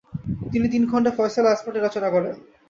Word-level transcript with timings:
তিনি 0.51 0.67
তিন 0.73 0.83
খণ্ডে 0.91 1.11
ফয়সলা 1.17 1.49
আসমানি 1.53 1.79
রচনা 1.81 2.09
করেন। 2.15 2.35